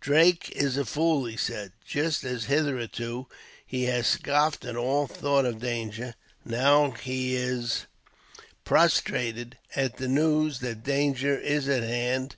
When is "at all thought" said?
4.64-5.44